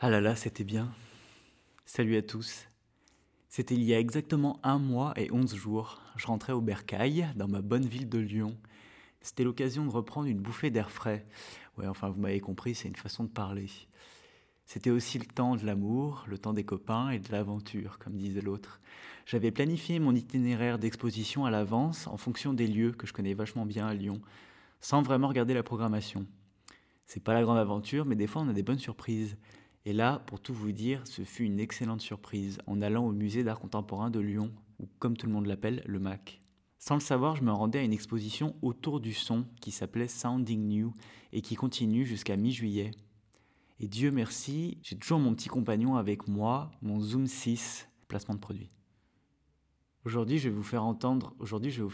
[0.00, 0.94] Ah là là, c'était bien.
[1.84, 2.68] Salut à tous.
[3.48, 6.00] C'était il y a exactement un mois et onze jours.
[6.14, 8.56] Je rentrais au Bercail, dans ma bonne ville de Lyon.
[9.22, 11.26] C'était l'occasion de reprendre une bouffée d'air frais.
[11.76, 13.66] Ouais, enfin, vous m'avez compris, c'est une façon de parler.
[14.66, 18.40] C'était aussi le temps de l'amour, le temps des copains et de l'aventure, comme disait
[18.40, 18.80] l'autre.
[19.26, 23.66] J'avais planifié mon itinéraire d'exposition à l'avance en fonction des lieux que je connais vachement
[23.66, 24.20] bien à Lyon,
[24.80, 26.24] sans vraiment regarder la programmation.
[27.04, 29.36] C'est pas la grande aventure, mais des fois on a des bonnes surprises.
[29.88, 33.42] Et là, pour tout vous dire, ce fut une excellente surprise en allant au musée
[33.42, 36.42] d'art contemporain de Lyon, ou comme tout le monde l'appelle, le MAC.
[36.78, 40.68] Sans le savoir, je me rendais à une exposition autour du son qui s'appelait Sounding
[40.68, 40.92] New
[41.32, 42.90] et qui continue jusqu'à mi-juillet.
[43.80, 48.40] Et Dieu merci, j'ai toujours mon petit compagnon avec moi, mon Zoom 6, placement de
[48.40, 48.70] produit.
[50.04, 51.34] Aujourd'hui, je vais vous faire entendre,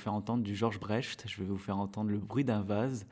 [0.06, 3.06] entendre du Georges Brecht, je vais vous faire entendre le bruit d'un vase,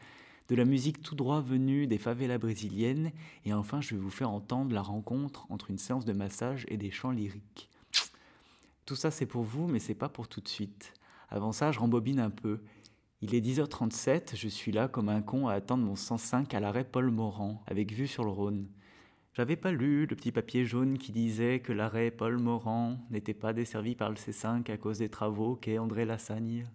[0.48, 3.12] de la musique tout droit venue des favelas brésiliennes,
[3.44, 6.76] et enfin, je vais vous faire entendre la rencontre entre une séance de massage et
[6.76, 7.70] des chants lyriques.
[8.84, 10.92] Tout ça, c'est pour vous, mais c'est pas pour tout de suite.
[11.28, 12.60] Avant ça, je rembobine un peu.
[13.20, 16.84] Il est 10h37, je suis là comme un con à attendre mon 105 à l'arrêt
[16.84, 18.66] Paul Morand, avec vue sur le Rhône.
[19.34, 23.54] J'avais pas lu le petit papier jaune qui disait que l'arrêt Paul Morand n'était pas
[23.54, 26.66] desservi par le C5 à cause des travaux qu'est André Lassagne.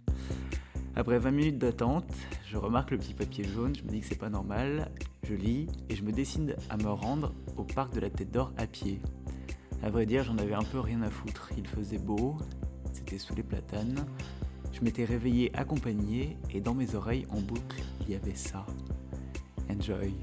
[0.97, 2.11] Après 20 minutes d'attente,
[2.49, 4.89] je remarque le petit papier jaune, je me dis que c'est pas normal,
[5.21, 8.51] je lis et je me décide à me rendre au parc de la Tête d'Or
[8.57, 8.99] à pied.
[9.83, 11.51] À vrai dire, j'en avais un peu rien à foutre.
[11.55, 12.39] Il faisait beau,
[12.93, 14.07] c'était sous les platanes,
[14.73, 18.65] je m'étais réveillé accompagné et dans mes oreilles en boucle, il y avait ça.
[19.69, 20.15] Enjoy.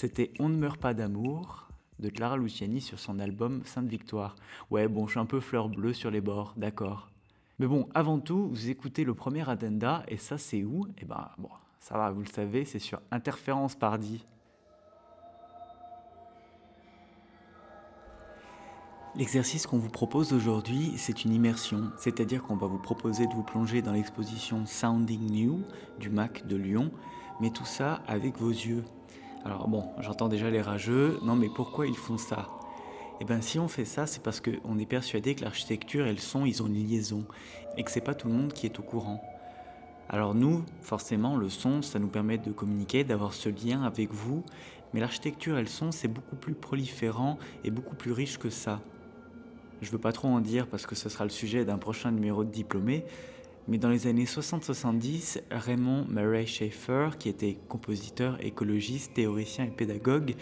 [0.00, 1.68] C'était On ne meurt pas d'amour
[1.98, 4.34] de Clara Luciani sur son album Sainte Victoire.
[4.70, 7.10] Ouais, bon, je suis un peu fleur bleue sur les bords, d'accord.
[7.58, 10.86] Mais bon, avant tout, vous écoutez le premier addenda, et ça c'est où?
[10.96, 11.28] Eh ben,
[11.80, 14.24] ça va, vous le savez, c'est sur Interférence Pardi.
[19.16, 23.42] L'exercice qu'on vous propose aujourd'hui, c'est une immersion, c'est-à-dire qu'on va vous proposer de vous
[23.42, 25.62] plonger dans l'exposition Sounding New
[25.98, 26.90] du MAC de Lyon,
[27.38, 28.82] mais tout ça avec vos yeux.
[29.44, 32.48] Alors bon, j'entends déjà les rageux, non mais pourquoi ils font ça?
[33.20, 36.18] Eh bien si on fait ça, c'est parce qu'on est persuadé que l'architecture et le
[36.18, 37.24] son, ils ont une liaison,
[37.76, 39.22] et que c'est pas tout le monde qui est au courant.
[40.10, 44.44] Alors nous, forcément, le son, ça nous permet de communiquer, d'avoir ce lien avec vous,
[44.92, 48.80] mais l'architecture et le son, c'est beaucoup plus proliférant et beaucoup plus riche que ça.
[49.80, 52.44] Je veux pas trop en dire parce que ce sera le sujet d'un prochain numéro
[52.44, 53.04] de diplômé,
[53.70, 60.34] mais dans les années 60-70, Raymond Murray Schaeffer, qui était compositeur, écologiste, théoricien et pédagogue,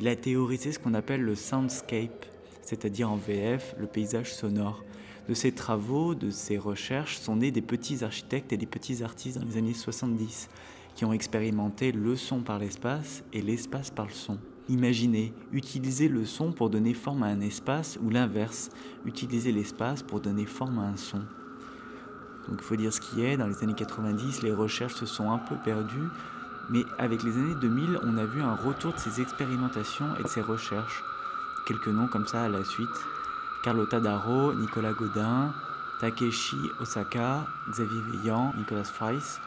[0.00, 2.26] il a théorisé ce qu'on appelle le soundscape,
[2.60, 4.84] c'est-à-dire en VF le paysage sonore.
[5.30, 9.38] De ses travaux, de ses recherches sont nés des petits architectes et des petits artistes
[9.38, 10.50] dans les années 70
[10.94, 14.38] qui ont expérimenté le son par l'espace et l'espace par le son.
[14.68, 18.68] Imaginez, utiliser le son pour donner forme à un espace ou l'inverse,
[19.06, 21.22] utiliser l'espace pour donner forme à un son.
[22.48, 25.30] Donc il faut dire ce qui est, dans les années 90, les recherches se sont
[25.30, 26.08] un peu perdues,
[26.70, 30.28] mais avec les années 2000, on a vu un retour de ces expérimentations et de
[30.28, 31.02] ces recherches.
[31.66, 32.88] Quelques noms comme ça à la suite.
[33.62, 35.54] Carlotta Darro, Nicolas Godin,
[36.00, 39.40] Takeshi Osaka, Xavier Veillant, Nicolas Freiss,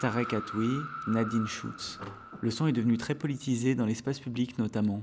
[0.00, 2.00] Tarek Atoui, Nadine Schutz.
[2.40, 5.02] Le son est devenu très politisé dans l'espace public notamment.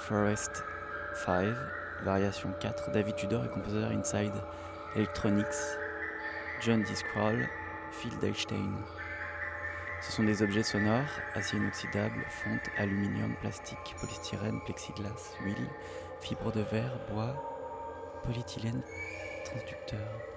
[0.00, 0.64] Rainforest
[1.14, 1.54] 5,
[2.02, 4.32] variation 4, David Tudor et compositeur Inside
[4.96, 5.76] Electronics,
[6.60, 6.94] John D.
[6.94, 7.46] Scroll,
[7.92, 8.72] Phil Deichstein.
[10.00, 15.68] Ce sont des objets sonores, acier inoxydable, fonte, aluminium, plastique, polystyrène, plexiglas, huile,
[16.22, 17.34] fibre de verre, bois,
[18.24, 18.82] polyéthylène,
[19.44, 20.29] transducteur.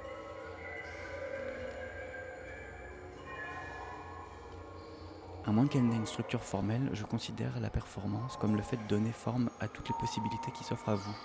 [5.45, 8.87] À moins qu'elle n'ait une structure formelle, je considère la performance comme le fait de
[8.87, 11.15] donner forme à toutes les possibilités qui s'offrent à vous.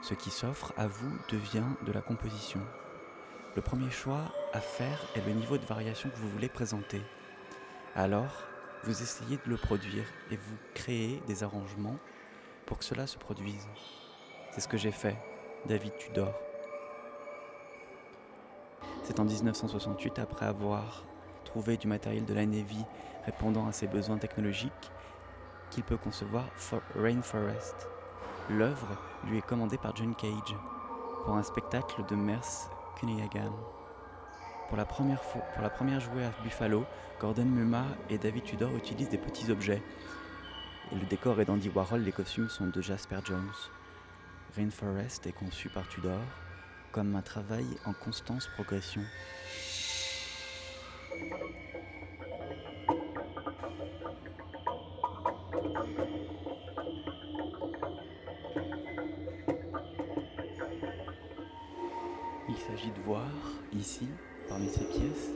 [0.00, 2.60] Ce qui s'offre à vous devient de la composition.
[3.54, 7.02] Le premier choix à faire est le niveau de variation que vous voulez présenter.
[7.94, 8.44] Alors,
[8.84, 11.98] vous essayez de le produire et vous créez des arrangements
[12.64, 13.68] pour que cela se produise.
[14.52, 15.18] C'est ce que j'ai fait,
[15.66, 16.32] David Tudor.
[19.02, 21.04] C'est en 1968, après avoir
[21.42, 22.84] trouver du matériel de la Navy
[23.24, 24.90] répondant à ses besoins technologiques
[25.70, 27.88] qu'il peut concevoir for Rainforest.
[28.50, 30.56] L'œuvre lui est commandée par John Cage
[31.24, 32.68] pour un spectacle de Merce
[32.98, 33.52] Cunningham.
[34.68, 36.84] Pour la première fois, pour jouée à Buffalo,
[37.20, 39.82] Gordon Muma et David Tudor utilisent des petits objets.
[40.90, 43.52] Et le décor est d'Andy Warhol, les costumes sont de Jasper Jones.
[44.56, 46.20] Rainforest est conçu par Tudor
[46.90, 49.02] comme un travail en constante progression.
[62.52, 63.30] Il s'agit de voir
[63.72, 64.06] ici,
[64.46, 65.30] parmi ces pièces,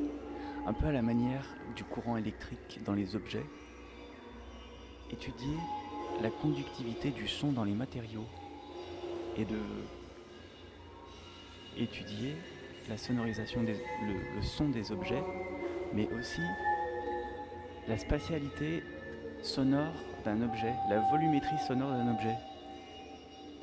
[0.67, 3.47] un peu à la manière du courant électrique dans les objets,
[5.11, 5.57] étudier
[6.21, 8.27] la conductivité du son dans les matériaux
[9.39, 9.59] et de
[11.79, 12.37] étudier
[12.91, 15.23] la sonorisation, le, son des objets,
[15.95, 16.43] mais aussi
[17.89, 18.83] la spatialité
[19.43, 22.37] sonore d'un objet, la volumétrie sonore d'un objet.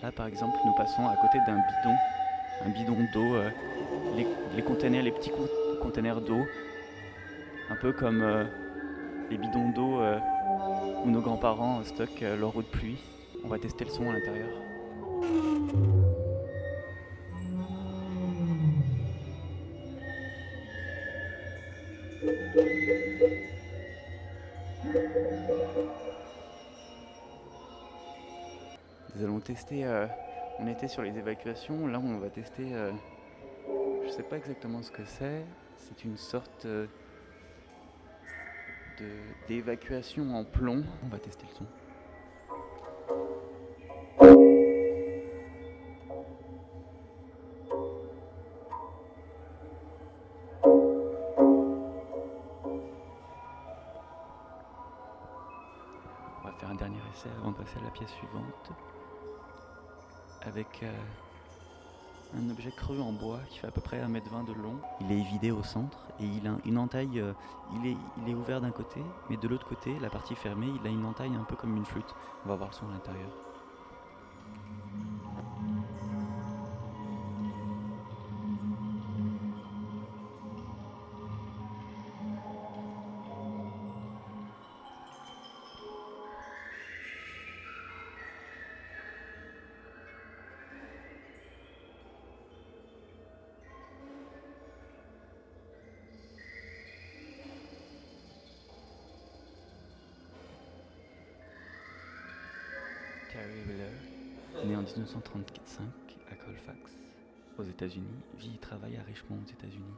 [0.01, 1.95] Là, par exemple, nous passons à côté d'un bidon,
[2.65, 3.49] un bidon d'eau, euh,
[4.15, 5.31] les, les, petits
[5.81, 6.45] containers d'eau,
[7.69, 8.45] un peu comme euh,
[9.29, 10.17] les bidons d'eau euh,
[11.03, 12.97] où nos grands-parents stockent leur eau de pluie.
[13.43, 14.49] On va tester le son à l'intérieur.
[29.15, 29.85] Nous allons tester,
[30.63, 32.93] on était sur les évacuations, là on va tester, euh,
[34.01, 35.43] je ne sais pas exactement ce que c'est,
[35.75, 36.87] c'est une sorte, euh,
[39.49, 40.83] d'évacuation en plomb.
[41.03, 41.65] On va tester le son.
[56.39, 58.71] On va faire un dernier essai avant de passer à la pièce suivante.
[60.45, 60.91] Avec euh,
[62.37, 64.75] un objet creux en bois qui fait à peu près 1m20 de long.
[65.01, 67.19] Il est vidé au centre et il a une entaille.
[67.19, 67.33] euh,
[67.75, 70.85] il, est, il est ouvert d'un côté, mais de l'autre côté, la partie fermée, il
[70.85, 72.13] a une entaille un peu comme une flûte.
[72.45, 73.29] On va voir le son à l'intérieur.
[103.43, 105.83] Terry Wheeler, né en 1935
[106.31, 106.97] à Colfax,
[107.57, 109.97] aux États-Unis, vit et travaille à Richmond, aux États-Unis.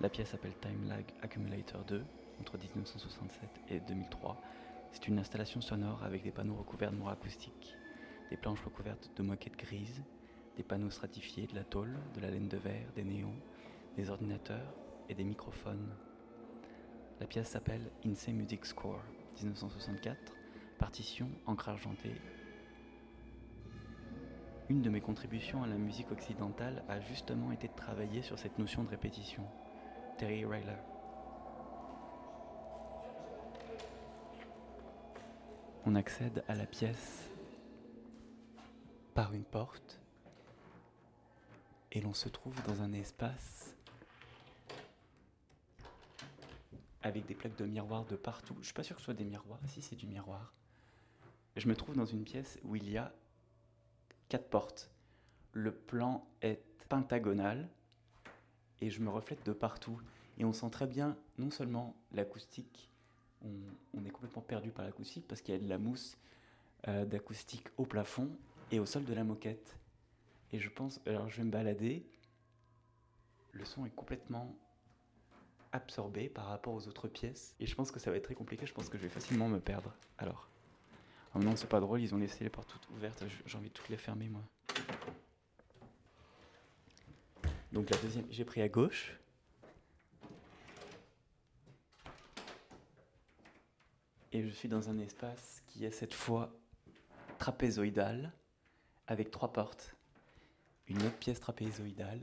[0.00, 2.02] La pièce s'appelle Time Lag Accumulator 2,
[2.40, 4.42] entre 1967 et 2003.
[4.90, 7.76] C'est une installation sonore avec des panneaux recouverts de moire acoustique,
[8.30, 10.02] des planches recouvertes de moquettes grises,
[10.56, 13.36] des panneaux stratifiés, de la tôle, de la laine de verre, des néons,
[13.94, 14.74] des ordinateurs
[15.08, 15.94] et des microphones.
[17.20, 19.04] La pièce s'appelle Insane Music Score
[19.36, 20.32] 1964,
[20.78, 22.16] partition, encre argentée.
[24.68, 28.58] Une de mes contributions à la musique occidentale a justement été de travailler sur cette
[28.58, 29.44] notion de répétition.
[30.18, 30.74] Terry Ryler.
[35.84, 37.30] On accède à la pièce
[39.14, 40.00] par une porte
[41.92, 43.76] et l'on se trouve dans un espace
[47.04, 48.56] avec des plaques de miroirs de partout.
[48.62, 49.60] Je suis pas sûr que ce soit des miroirs.
[49.68, 50.52] Si c'est du miroir.
[51.54, 53.12] Je me trouve dans une pièce où il y a
[54.28, 54.90] quatre portes.
[55.52, 57.68] Le plan est pentagonal
[58.80, 60.00] et je me reflète de partout.
[60.38, 62.90] Et on sent très bien non seulement l'acoustique,
[63.42, 66.18] on, est complètement perdu par l'acoustique parce qu'il y a de la mousse
[66.88, 68.30] euh, d'acoustique au plafond
[68.70, 69.78] et au sol de la moquette.
[70.52, 72.06] Et je pense, alors je vais me balader,
[73.52, 74.54] le son est complètement
[75.72, 77.54] absorbé par rapport aux autres pièces.
[77.60, 79.48] Et je pense que ça va être très compliqué, je pense que je vais facilement
[79.48, 79.94] me perdre.
[80.18, 80.48] Alors,
[81.36, 83.68] oh non, c'est pas drôle, ils ont laissé les portes toutes ouvertes, j- j'ai envie
[83.68, 84.42] de toutes les fermer moi.
[87.72, 89.16] Donc la deuxième, j'ai pris à gauche.
[94.32, 96.50] Et je suis dans un espace qui est cette fois
[97.38, 98.32] trapézoïdal,
[99.06, 99.94] avec trois portes.
[100.88, 102.20] Une autre pièce trapézoïdale.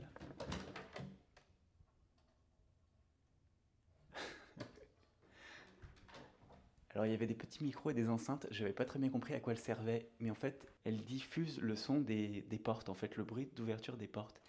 [6.94, 9.08] Alors il y avait des petits micros et des enceintes, je n'avais pas très bien
[9.08, 12.88] compris à quoi elles servaient, mais en fait elles diffusent le son des, des portes,
[12.88, 14.40] en fait le bruit d'ouverture des portes.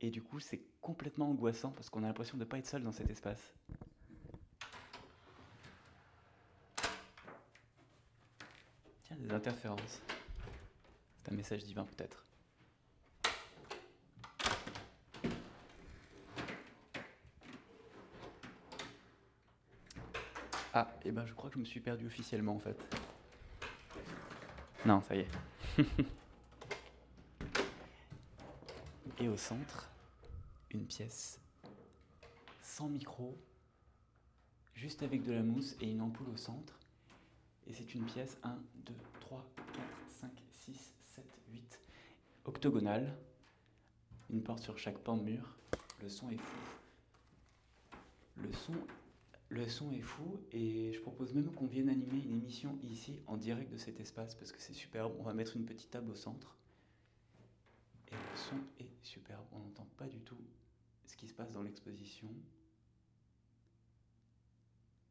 [0.00, 2.82] Et du coup c'est complètement angoissant parce qu'on a l'impression de ne pas être seul
[2.82, 3.52] dans cet espace.
[9.04, 10.00] Tiens, des interférences.
[11.22, 12.24] C'est un message divin peut-être.
[20.72, 22.76] Ah, et ben je crois que je me suis perdu officiellement en fait.
[24.86, 25.28] Non, ça y est.
[29.18, 29.90] et au centre,
[30.70, 31.40] une pièce
[32.62, 33.36] sans micro,
[34.74, 36.78] juste avec de la mousse et une ampoule au centre.
[37.66, 39.66] Et c'est une pièce 1, 2, 3, 4,
[40.08, 41.80] 5, 6, 7, 8,
[42.46, 43.16] octogonale.
[44.30, 45.58] Une porte sur chaque pan de mur.
[46.00, 46.58] Le son est fou.
[48.36, 48.74] Le son,
[49.50, 53.36] le son est fou et je propose même qu'on vienne animer une émission ici en
[53.36, 55.12] direct de cet espace parce que c'est superbe.
[55.18, 56.56] On va mettre une petite table au centre.
[58.08, 59.44] Et le son est superbe.
[59.52, 60.38] On n'entend pas du tout
[61.04, 62.28] ce qui se passe dans l'exposition.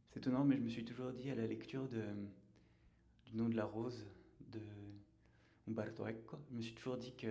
[0.09, 3.65] C'est étonnant, mais je me suis toujours dit à la lecture du nom de la
[3.65, 4.05] rose
[4.47, 4.61] de
[5.67, 6.03] Umberto
[6.49, 7.27] je me suis toujours dit que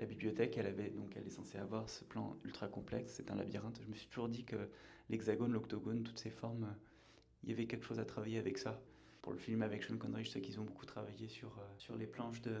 [0.00, 3.34] la bibliothèque, elle avait donc elle est censée avoir ce plan ultra complexe, c'est un
[3.36, 3.78] labyrinthe.
[3.82, 4.56] Je me suis toujours dit que
[5.10, 6.74] l'hexagone, l'octogone, toutes ces formes,
[7.42, 8.82] il y avait quelque chose à travailler avec ça.
[9.20, 11.94] Pour le film avec Sean Connery, je sais qu'ils ont beaucoup travaillé sur, euh, sur
[11.96, 12.56] les planches de,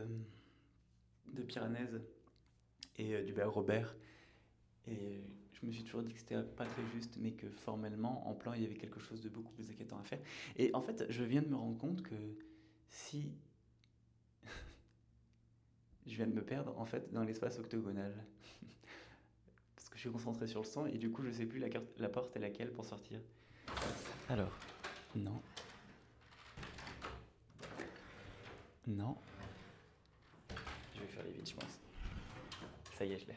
[1.32, 2.02] de Piranèse
[2.98, 3.96] et euh, d'Hubert Robert.
[4.86, 5.22] Et
[5.54, 8.52] je me suis toujours dit que c'était pas très juste, mais que formellement, en plan,
[8.52, 10.20] il y avait quelque chose de beaucoup plus inquiétant à faire.
[10.56, 12.14] Et en fait, je viens de me rendre compte que
[12.90, 13.32] si
[16.06, 18.14] je viens de me perdre en fait dans l'espace octogonal.
[19.76, 21.68] Parce que je suis concentré sur le son et du coup je sais plus la,
[21.68, 23.20] carte- la porte est laquelle pour sortir.
[24.28, 24.52] Alors,
[25.14, 25.40] Non.
[28.86, 29.16] Non.
[30.94, 31.78] Je vais faire les vides, je pense.
[32.96, 33.36] Ça y est, je l'ai.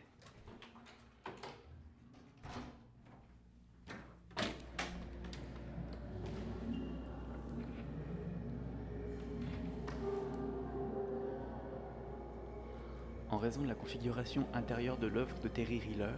[13.44, 16.16] Raison de la configuration intérieure de l'œuvre de Terry Riller,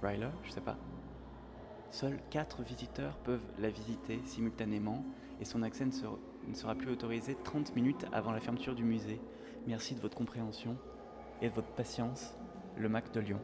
[0.00, 0.78] Ryler, je sais pas,
[1.90, 5.04] seuls 4 visiteurs peuvent la visiter simultanément
[5.40, 9.20] et son accès ne sera, plus autorisé 30 minutes avant la fermeture du musée.
[9.66, 10.76] Merci de votre compréhension
[11.42, 12.36] et de votre patience,
[12.76, 13.40] le Mac de Lyon.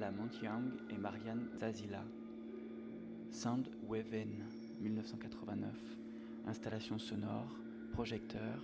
[0.00, 2.02] La Montyang et Marianne Zazila.
[3.30, 4.44] Sound Waven,
[4.80, 5.70] 1989.
[6.48, 7.56] Installation sonore,
[7.96, 8.62] projecteur,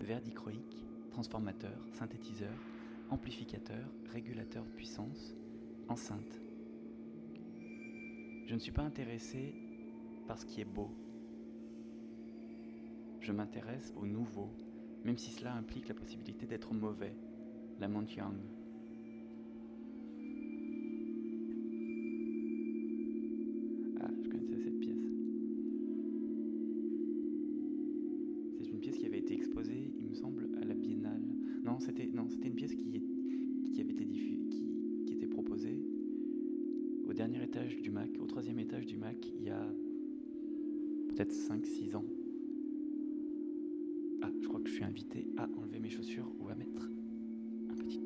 [0.00, 2.50] verre dichroïque, transformateur, synthétiseur,
[3.08, 5.36] amplificateur, régulateur de puissance,
[5.88, 6.40] enceinte.
[8.46, 9.54] Je ne suis pas intéressé
[10.26, 10.90] par ce qui est beau.
[13.20, 14.50] Je m'intéresse au nouveau,
[15.04, 17.14] même si cela implique la possibilité d'être mauvais.
[17.78, 18.34] La Montyang.
[37.14, 39.64] Au dernier étage du MAC, au troisième étage du MAC, il y a
[41.10, 42.04] peut-être 5-6 ans.
[44.20, 46.90] Ah, je crois que je suis invité à enlever mes chaussures ou à mettre
[47.70, 48.00] un petit.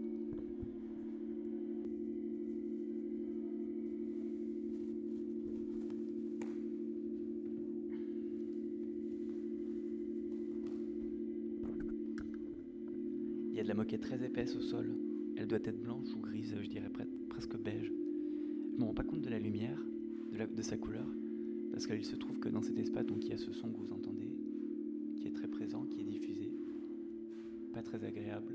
[13.47, 14.95] Il y a de la moquette très épaisse au sol.
[15.39, 17.91] Elle doit être blanche ou grise, je dirais pre- presque beige.
[18.79, 19.77] Je me rends pas compte de la lumière,
[20.55, 21.09] de, sa couleur,
[21.73, 23.77] parce qu'il se trouve que dans cet espace, donc il y a ce son que
[23.77, 24.31] vous entendez,
[25.17, 26.53] qui est très présent, qui est diffusé,
[27.75, 28.55] pas très agréable.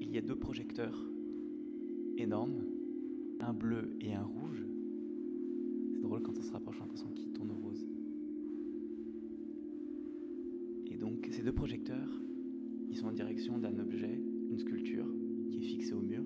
[0.00, 1.06] Il y a deux projecteurs
[2.16, 2.64] énormes,
[3.40, 4.64] un bleu et un rouge.
[5.92, 7.86] C'est drôle quand on se rapproche, j'ai l'impression qu'il tourne au rose.
[10.86, 12.08] Et donc ces deux projecteurs,
[12.88, 15.12] ils sont en direction d'un objet, une sculpture,
[15.50, 16.24] qui est fixée au mur.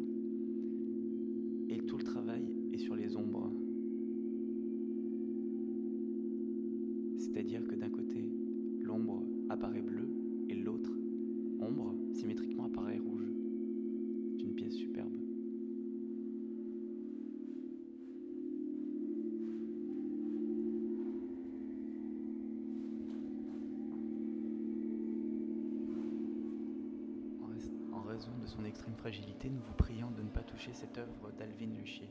[7.34, 8.30] C'est-à-dire que d'un côté,
[8.80, 10.08] l'ombre apparaît bleue
[10.48, 10.92] et l'autre,
[11.58, 13.26] ombre, symétriquement apparaît rouge.
[14.38, 15.10] C'est une pièce superbe.
[27.42, 30.72] En rais- En raison de son extrême fragilité, nous vous prions de ne pas toucher
[30.72, 32.08] cette œuvre d'Alvin Luchier.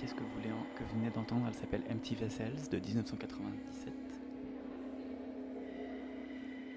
[0.00, 0.40] Pièce que vous,
[0.76, 3.92] que vous venez d'entendre, elle s'appelle Empty Vessels de 1997.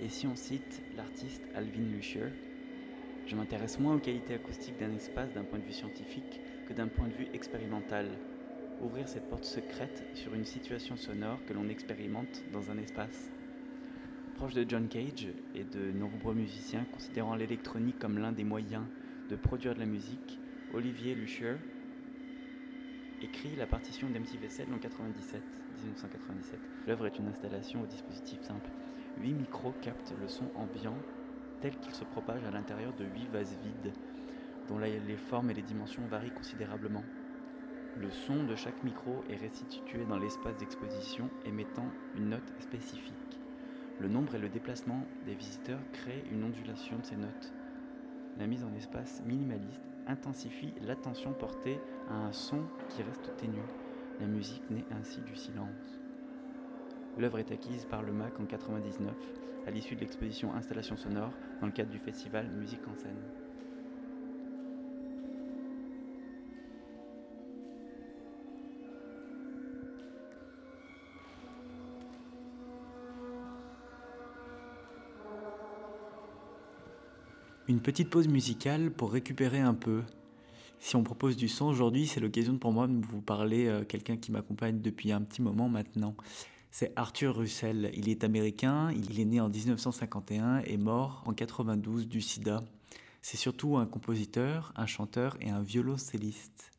[0.01, 2.25] Et si on cite l'artiste Alvin Lucier,
[3.25, 6.89] je m'intéresse moins aux qualités acoustiques d'un espace d'un point de vue scientifique que d'un
[6.89, 8.09] point de vue expérimental.
[8.81, 13.31] Ouvrir cette porte secrète sur une situation sonore que l'on expérimente dans un espace.
[14.35, 18.83] Proche de John Cage et de nombreux musiciens considérant l'électronique comme l'un des moyens
[19.29, 20.39] de produire de la musique,
[20.73, 21.55] Olivier Lucier
[23.23, 25.41] écrit la partition d'Empty Vessel en 97,
[25.77, 26.59] 1997.
[26.87, 28.69] L'œuvre est une installation au dispositif simple.
[29.19, 30.97] Huit micros captent le son ambiant
[31.61, 33.93] tel qu'il se propage à l'intérieur de huit vases vides,
[34.67, 37.03] dont les formes et les dimensions varient considérablement.
[37.95, 43.13] Le son de chaque micro est restitué dans l'espace d'exposition émettant une note spécifique.
[43.99, 47.53] Le nombre et le déplacement des visiteurs créent une ondulation de ces notes.
[48.39, 53.61] La mise en espace minimaliste intensifie l'attention portée à un son qui reste ténu.
[54.19, 55.99] La musique naît ainsi du silence.
[57.17, 59.13] L'œuvre est acquise par le MAC en 99
[59.67, 63.21] à l'issue de l'exposition Installation sonore dans le cadre du festival Musique en scène.
[77.69, 80.01] Une petite pause musicale pour récupérer un peu.
[80.83, 84.17] Si on propose du son aujourd'hui, c'est l'occasion pour moi de vous parler euh, quelqu'un
[84.17, 86.13] qui m'accompagne depuis un petit moment maintenant.
[86.71, 87.89] C'est Arthur Russell.
[87.93, 92.65] Il est américain, il est né en 1951 et mort en 92 du sida.
[93.21, 96.73] C'est surtout un compositeur, un chanteur et un violoncelliste.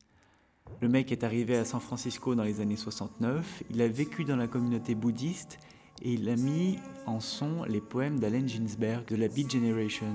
[0.82, 4.36] Le mec est arrivé à San Francisco dans les années 69, il a vécu dans
[4.36, 5.58] la communauté bouddhiste
[6.02, 10.12] et il a mis en son les poèmes d'Allen Ginsberg de la Beat Generation.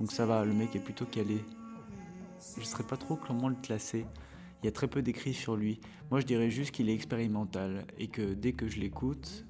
[0.00, 1.44] Donc ça va, le mec est plutôt calé.
[2.54, 4.06] Je ne saurais pas trop comment le classer.
[4.62, 5.80] Il y a très peu d'écrits sur lui.
[6.10, 9.46] Moi, je dirais juste qu'il est expérimental et que dès que je l'écoute,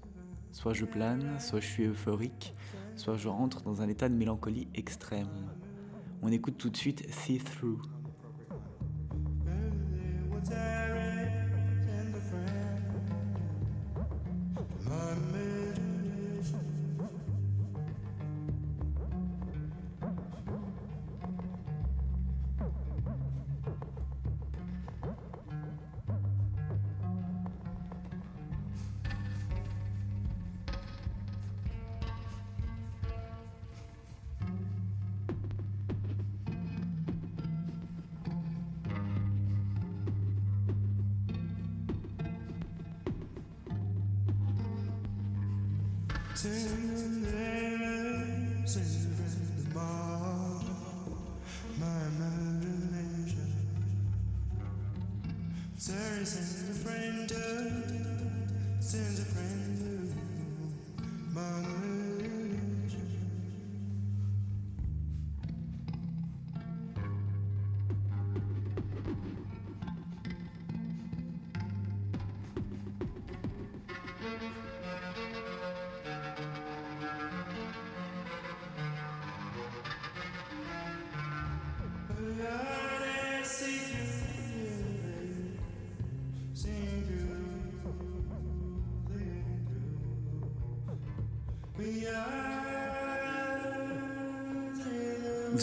[0.53, 2.55] soit je plane, soit je suis euphorique,
[2.97, 5.29] soit je rentre dans un état de mélancolie extrême.
[6.23, 7.81] On écoute tout de suite See Through.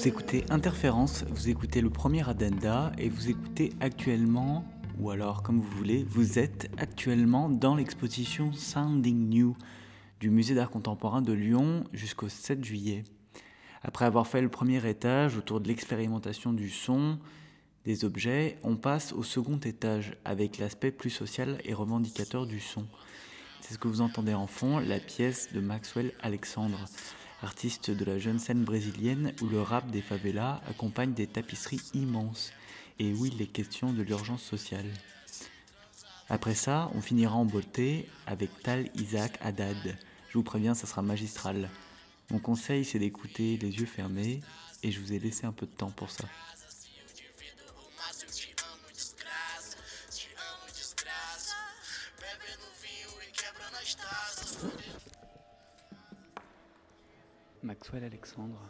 [0.06, 4.64] Vous écoutez Interférence, vous écoutez le premier addenda et vous écoutez actuellement,
[5.00, 9.58] ou alors comme vous voulez, vous êtes actuellement dans l'exposition Sounding New
[10.20, 13.04] du Musée d'art contemporain de Lyon jusqu'au 7 juillet.
[13.82, 17.18] Après avoir fait le premier étage autour de l'expérimentation du son,
[17.84, 22.86] des objets, on passe au second étage avec l'aspect plus social et revendicateur du son.
[23.60, 26.86] C'est ce que vous entendez en fond, la pièce de Maxwell Alexandre
[27.46, 32.52] artiste de la jeune scène brésilienne où le rap des favelas accompagne des tapisseries immenses
[33.00, 34.90] et où il est question de l'urgence sociale.
[36.28, 39.96] Après ça, on finira en beauté avec Tal Isaac Haddad.
[40.30, 41.70] Je vous préviens, ça sera magistral.
[42.32, 44.42] Mon conseil, c'est d'écouter les yeux fermés
[44.82, 46.26] et je vous ai laissé un peu de temps pour ça.
[57.66, 58.62] Maxwell Alexandre.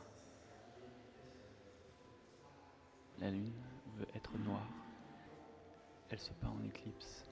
[3.19, 3.51] La lune
[3.97, 4.71] veut être noire.
[6.09, 7.25] Elle se peint en éclipse.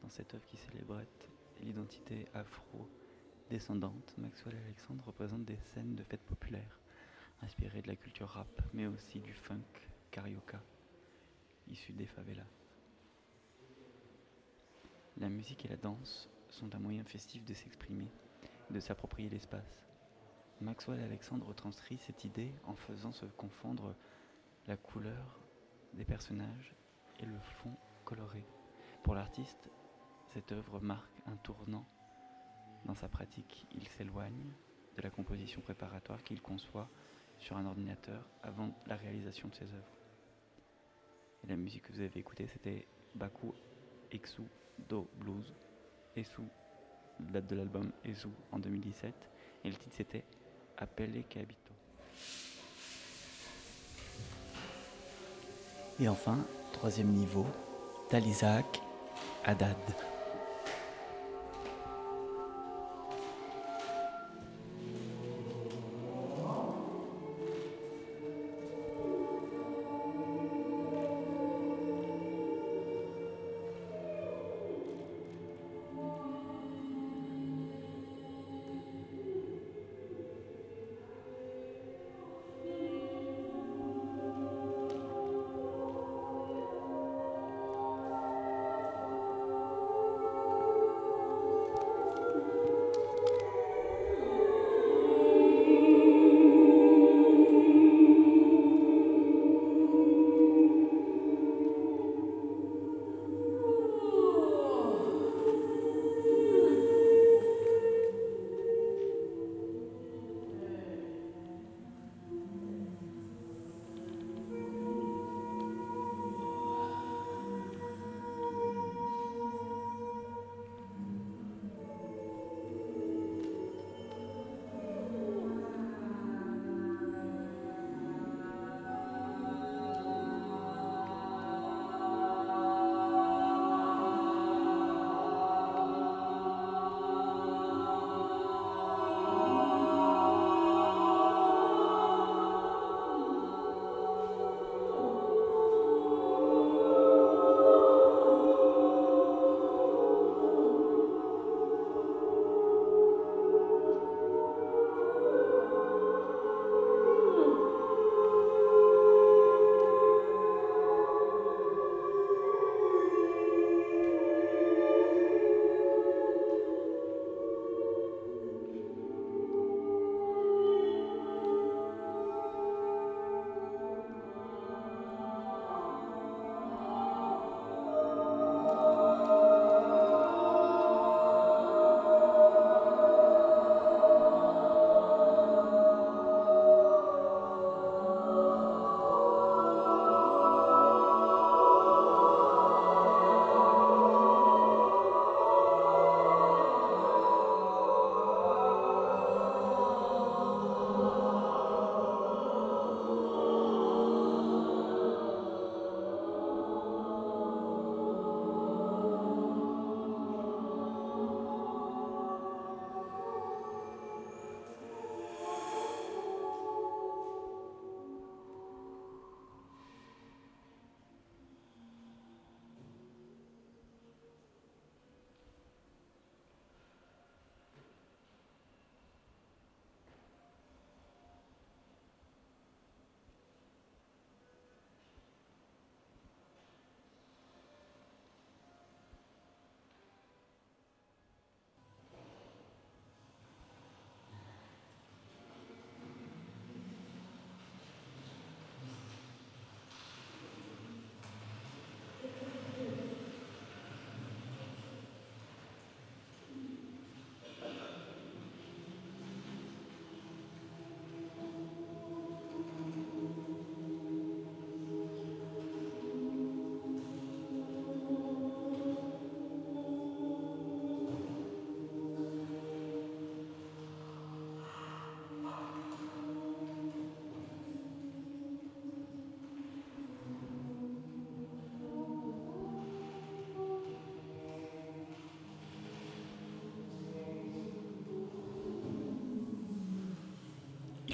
[0.00, 1.08] Dans cette œuvre qui célébrait
[1.62, 6.78] l'identité afro-descendante, Maxwell Alexandre représente des scènes de fêtes populaires,
[7.42, 9.66] inspirées de la culture rap, mais aussi du funk
[10.12, 10.62] carioca,
[11.66, 12.46] issu des favelas.
[15.16, 18.12] La musique et la danse sont un moyen festif de s'exprimer,
[18.70, 19.87] de s'approprier l'espace.
[20.60, 23.94] Maxwell Alexandre retranscrit cette idée en faisant se confondre
[24.66, 25.40] la couleur
[25.94, 26.74] des personnages
[27.20, 28.44] et le fond coloré.
[29.02, 29.70] Pour l'artiste,
[30.32, 31.86] cette œuvre marque un tournant
[32.84, 33.66] dans sa pratique.
[33.72, 34.52] Il s'éloigne
[34.96, 36.88] de la composition préparatoire qu'il conçoit
[37.38, 39.96] sur un ordinateur avant la réalisation de ses œuvres.
[41.46, 43.52] La musique que vous avez écoutée, c'était Baku
[44.10, 44.42] Exu
[44.88, 45.54] Do Blues,
[46.16, 46.42] Esu,
[47.20, 49.14] date de l'album Esu en 2017,
[49.64, 50.24] et le titre c'était
[50.78, 51.54] appelé Cabito.
[56.00, 56.38] Et enfin,
[56.72, 57.46] troisième niveau,
[58.08, 58.80] Talisac
[59.44, 59.76] Haddad.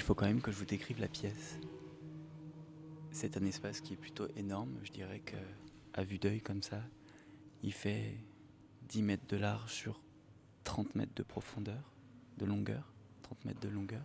[0.04, 1.58] Faut quand même que je vous décrive la pièce.
[3.10, 4.76] C'est un espace qui est plutôt énorme.
[4.82, 5.36] Je dirais que,
[5.94, 6.82] à vue d'œil comme ça,
[7.62, 8.18] il fait
[8.90, 10.02] 10 mètres de large sur
[10.64, 11.90] 30 mètres de profondeur,
[12.36, 12.92] de longueur.
[13.22, 14.04] 30 mètres de longueur.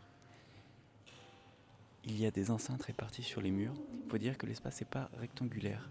[2.06, 3.76] Il y a des enceintes réparties sur les murs.
[4.06, 5.90] Il faut dire que l'espace n'est pas rectangulaire.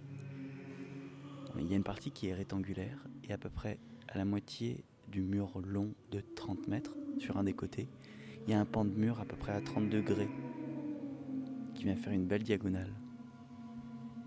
[1.59, 4.85] Il y a une partie qui est rectangulaire et à peu près à la moitié
[5.09, 7.89] du mur long de 30 mètres sur un des côtés,
[8.49, 10.31] il y a un pan de mur à peu près à 30 degrés
[11.75, 12.91] qui vient faire une belle diagonale.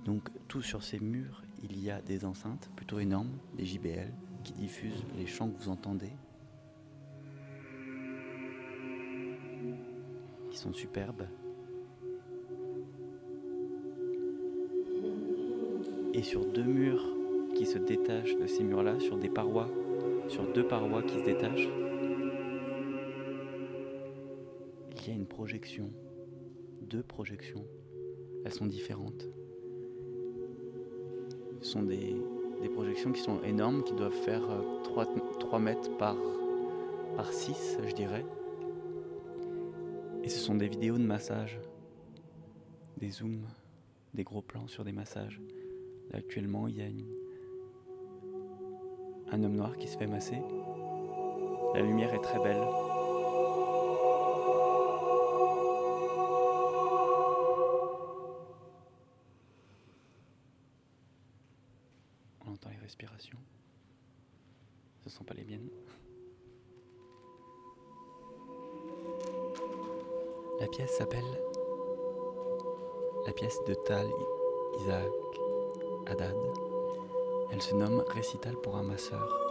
[0.05, 4.53] Donc tout sur ces murs, il y a des enceintes plutôt énormes, des JBL, qui
[4.53, 6.11] diffusent les chants que vous entendez.
[10.51, 11.25] Qui sont superbes.
[16.13, 17.07] Et sur deux murs
[17.55, 19.71] qui se détachent de ces murs-là, sur des parois,
[20.27, 21.69] sur deux parois qui se détachent,
[25.31, 25.89] projection,
[26.81, 27.65] deux projections.
[28.43, 29.29] Elles sont différentes.
[31.61, 32.15] Ce sont des,
[32.73, 34.43] projections qui sont énormes, qui doivent faire
[34.83, 35.05] 3,
[35.39, 36.17] 3 mètres par,
[37.15, 38.25] par 6, je dirais.
[40.23, 41.59] Et ce sont des vidéos de massage,
[42.97, 43.47] des zooms,
[44.13, 45.41] des gros plans sur des massages.
[46.11, 46.87] Là, actuellement, il y a
[49.31, 50.41] un homme noir qui se fait masser.
[51.73, 52.90] La lumière est très belle.
[78.63, 79.50] Pour un masseur.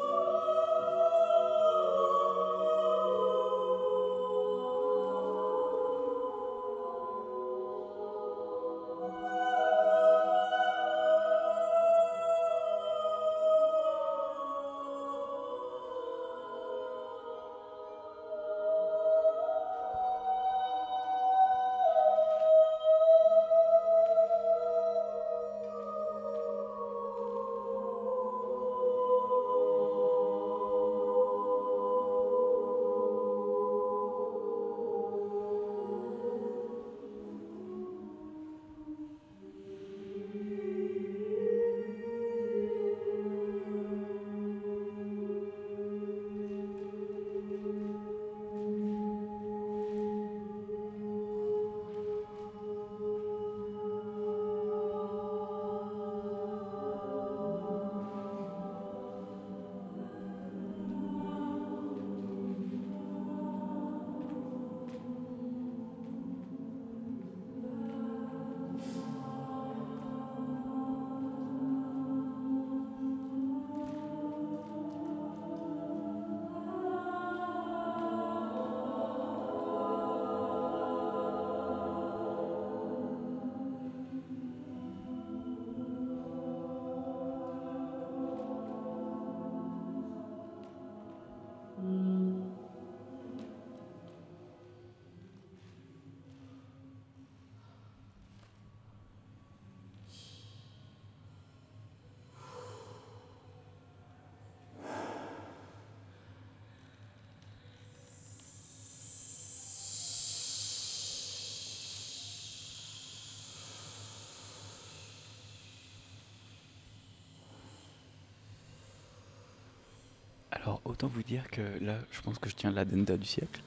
[120.70, 123.60] Alors, autant vous dire que là, je pense que je tiens l'adenda du siècle,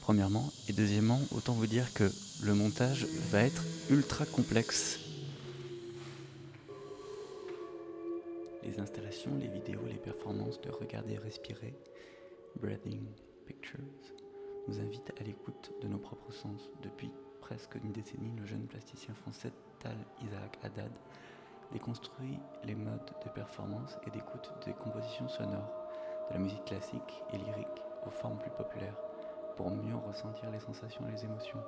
[0.00, 0.50] premièrement.
[0.70, 2.10] Et deuxièmement, autant vous dire que
[2.42, 5.00] le montage va être ultra complexe.
[8.62, 11.74] Les installations, les vidéos, les performances de Regarder Respirer,
[12.58, 13.02] Breathing
[13.46, 13.84] Pictures,
[14.66, 16.70] nous invitent à l'écoute de nos propres sens.
[16.82, 17.10] Depuis
[17.42, 20.92] presque une décennie, le jeune plasticien français Tal Isaac Haddad
[21.70, 25.89] déconstruit les modes de performance et d'écoute des compositions sonores
[26.30, 29.02] la musique classique et lyrique aux formes plus populaires
[29.56, 31.62] pour mieux ressentir les sensations et les émotions.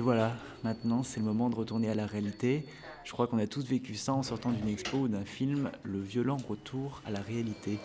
[0.00, 0.32] Et voilà,
[0.64, 2.64] maintenant c'est le moment de retourner à la réalité.
[3.04, 6.00] Je crois qu'on a tous vécu ça en sortant d'une expo ou d'un film, le
[6.00, 7.78] violent retour à la réalité.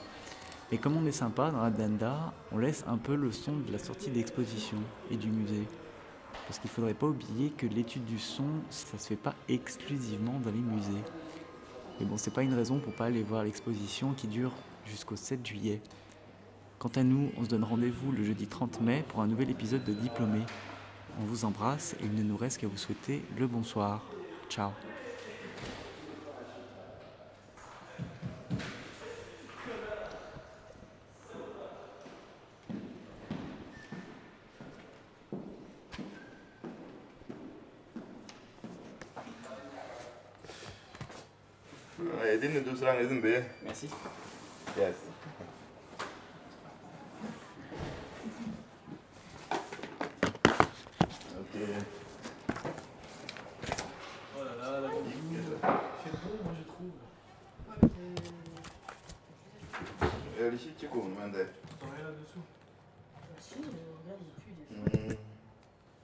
[0.71, 3.69] Mais comme on est sympa dans la Danda, on laisse un peu le son de
[3.69, 4.77] la sortie d'exposition
[5.11, 5.67] et du musée.
[6.47, 10.39] Parce qu'il ne faudrait pas oublier que l'étude du son, ça se fait pas exclusivement
[10.41, 11.03] dans les musées.
[11.99, 14.53] Mais bon, c'est pas une raison pour pas aller voir l'exposition qui dure
[14.85, 15.81] jusqu'au 7 juillet.
[16.79, 19.83] Quant à nous, on se donne rendez-vous le jeudi 30 mai pour un nouvel épisode
[19.83, 20.39] de Diplômé.
[21.19, 24.01] On vous embrasse et il ne nous reste qu'à vous souhaiter le bonsoir.
[24.49, 24.71] Ciao.
[43.63, 43.89] Merci.